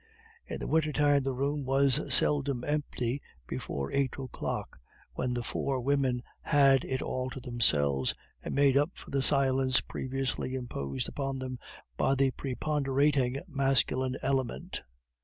[0.47, 4.79] In winter time the room was seldom empty before eight o'clock,
[5.13, 9.79] when the four women had it all to themselves, and made up for the silence
[9.79, 11.59] previously imposed upon them
[11.97, 14.81] by the preponderating masculine element.